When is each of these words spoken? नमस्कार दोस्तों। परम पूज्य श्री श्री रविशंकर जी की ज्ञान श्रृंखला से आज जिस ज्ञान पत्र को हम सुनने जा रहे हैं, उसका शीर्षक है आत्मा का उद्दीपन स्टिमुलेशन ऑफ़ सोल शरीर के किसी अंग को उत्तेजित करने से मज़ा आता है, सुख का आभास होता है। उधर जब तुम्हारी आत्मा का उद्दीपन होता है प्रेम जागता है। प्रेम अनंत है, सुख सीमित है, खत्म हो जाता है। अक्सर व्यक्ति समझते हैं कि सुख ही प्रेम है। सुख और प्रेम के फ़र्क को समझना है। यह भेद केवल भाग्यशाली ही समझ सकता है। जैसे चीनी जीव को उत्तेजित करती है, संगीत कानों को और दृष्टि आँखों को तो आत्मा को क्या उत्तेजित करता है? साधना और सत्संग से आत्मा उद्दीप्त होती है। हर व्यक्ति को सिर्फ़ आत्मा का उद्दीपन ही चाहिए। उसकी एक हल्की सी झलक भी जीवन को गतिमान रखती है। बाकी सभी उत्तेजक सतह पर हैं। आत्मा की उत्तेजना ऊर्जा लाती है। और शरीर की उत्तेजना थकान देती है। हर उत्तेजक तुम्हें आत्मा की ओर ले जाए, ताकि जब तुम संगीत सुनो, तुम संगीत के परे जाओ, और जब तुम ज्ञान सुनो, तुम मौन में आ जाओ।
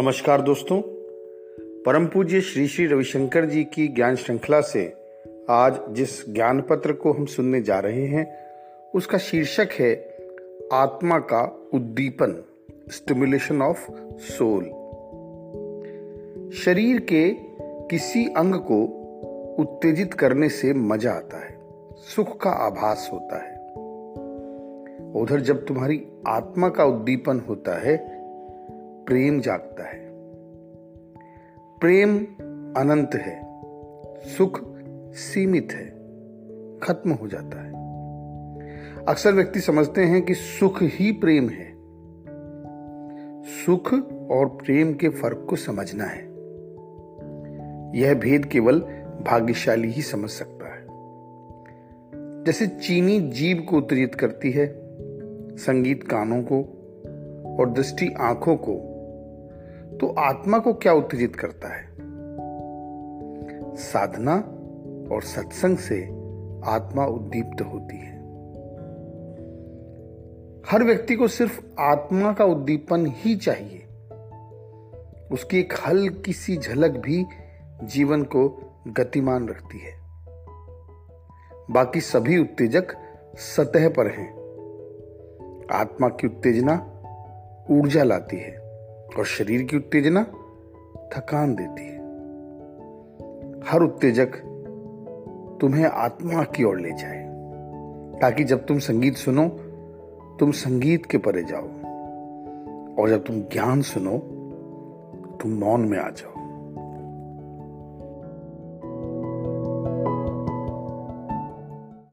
नमस्कार 0.00 0.40
दोस्तों। 0.40 0.82
परम 1.82 2.06
पूज्य 2.06 2.40
श्री 2.40 2.66
श्री 2.68 2.86
रविशंकर 2.86 3.44
जी 3.44 3.64
की 3.64 3.88
ज्ञान 3.88 4.16
श्रृंखला 4.16 4.60
से 4.60 4.92
आज 5.50 5.80
जिस 5.90 6.34
ज्ञान 6.34 6.60
पत्र 6.60 6.92
को 6.92 7.12
हम 7.12 7.26
सुनने 7.26 7.60
जा 7.62 7.78
रहे 7.78 8.06
हैं, 8.06 8.36
उसका 8.94 9.18
शीर्षक 9.18 9.68
है 9.72 10.16
आत्मा 10.72 11.18
का 11.18 11.70
उद्दीपन 11.74 12.44
स्टिमुलेशन 12.88 13.62
ऑफ़ 13.62 13.90
सोल 14.18 14.64
शरीर 16.52 17.00
के 17.00 17.30
किसी 17.88 18.24
अंग 18.26 18.54
को 18.54 18.84
उत्तेजित 19.58 20.14
करने 20.14 20.48
से 20.48 20.74
मज़ा 20.74 21.12
आता 21.12 21.44
है, 21.44 21.58
सुख 21.94 22.40
का 22.40 22.50
आभास 22.50 23.10
होता 23.12 23.44
है। 23.44 23.54
उधर 25.22 25.40
जब 25.40 25.66
तुम्हारी 25.66 26.06
आत्मा 26.26 26.68
का 26.68 26.84
उद्दीपन 26.84 27.40
होता 27.40 27.74
है 27.74 28.21
प्रेम 29.12 29.40
जागता 29.40 29.84
है। 29.84 30.08
प्रेम 31.78 32.18
अनंत 32.76 33.10
है, 33.14 33.42
सुख 34.28 34.60
सीमित 35.14 35.68
है, 35.72 35.86
खत्म 36.78 37.10
हो 37.10 37.28
जाता 37.28 37.64
है। 37.64 37.72
अक्सर 39.04 39.32
व्यक्ति 39.32 39.60
समझते 39.60 40.04
हैं 40.04 40.22
कि 40.22 40.34
सुख 40.34 40.82
ही 40.82 41.12
प्रेम 41.12 41.48
है। 41.48 41.74
सुख 43.44 43.94
और 44.30 44.48
प्रेम 44.48 44.94
के 44.94 45.08
फ़र्क 45.08 45.46
को 45.50 45.56
समझना 45.56 46.04
है। 46.04 46.22
यह 48.00 48.14
भेद 48.14 48.44
केवल 48.44 48.80
भाग्यशाली 49.26 49.90
ही 49.90 50.02
समझ 50.02 50.30
सकता 50.30 50.74
है। 50.74 50.86
जैसे 52.44 52.66
चीनी 52.66 53.20
जीव 53.20 53.66
को 53.70 53.76
उत्तेजित 53.76 54.14
करती 54.14 54.50
है, 54.50 54.66
संगीत 55.56 56.02
कानों 56.02 56.42
को 56.42 56.78
और 57.58 57.70
दृष्टि 57.70 58.14
आँखों 58.20 58.56
को 58.56 58.88
तो 60.00 60.14
आत्मा 60.18 60.58
को 60.58 60.72
क्या 60.72 60.92
उत्तेजित 60.92 61.36
करता 61.36 61.76
है? 61.76 61.92
साधना 63.76 64.34
और 65.14 65.22
सत्संग 65.22 65.76
से 65.76 66.04
आत्मा 66.64 67.06
उद्दीप्त 67.06 67.62
होती 67.62 67.96
है। 67.96 68.12
हर 70.70 70.84
व्यक्ति 70.84 71.16
को 71.16 71.28
सिर्फ़ 71.28 71.64
आत्मा 71.80 72.32
का 72.32 72.44
उद्दीपन 72.44 73.06
ही 73.06 73.36
चाहिए। 73.36 73.78
उसकी 75.32 75.60
एक 75.60 75.72
हल्की 75.86 76.32
सी 76.32 76.56
झलक 76.56 76.90
भी 76.90 77.26
जीवन 77.84 78.22
को 78.22 78.62
गतिमान 78.88 79.48
रखती 79.48 79.78
है। 79.78 79.94
बाकी 81.70 82.00
सभी 82.00 82.38
उत्तेजक 82.38 82.86
सतह 83.36 83.88
पर 83.88 84.06
हैं। 84.06 84.42
आत्मा 85.72 86.08
की 86.08 86.26
उत्तेजना 86.26 86.88
ऊर्जा 87.70 88.02
लाती 88.02 88.36
है। 88.36 88.61
और 89.18 89.24
शरीर 89.24 89.62
की 89.62 89.76
उत्तेजना 89.76 90.22
थकान 91.14 91.54
देती 91.54 91.82
है। 91.84 92.00
हर 93.68 93.82
उत्तेजक 93.82 94.36
तुम्हें 95.60 95.84
आत्मा 95.84 96.44
की 96.44 96.64
ओर 96.64 96.80
ले 96.80 96.90
जाए, 96.90 97.22
ताकि 98.20 98.44
जब 98.44 98.66
तुम 98.66 98.78
संगीत 98.78 99.16
सुनो, 99.16 99.48
तुम 100.40 100.50
संगीत 100.50 101.06
के 101.06 101.18
परे 101.18 101.42
जाओ, 101.42 101.66
और 102.96 103.08
जब 103.08 103.24
तुम 103.24 103.40
ज्ञान 103.40 103.82
सुनो, 103.82 104.18
तुम 105.42 105.52
मौन 105.52 105.80
में 105.80 105.98
आ 105.98 106.08
जाओ। 106.10 106.31